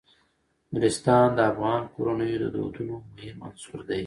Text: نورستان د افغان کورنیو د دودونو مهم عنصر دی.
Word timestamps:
نورستان 0.73 1.27
د 1.35 1.39
افغان 1.51 1.81
کورنیو 1.93 2.41
د 2.41 2.45
دودونو 2.55 2.95
مهم 3.15 3.37
عنصر 3.47 3.79
دی. 3.89 3.99